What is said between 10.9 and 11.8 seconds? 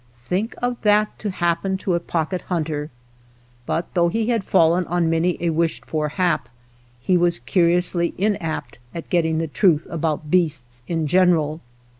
general.